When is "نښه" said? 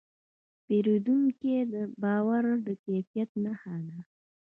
3.43-3.75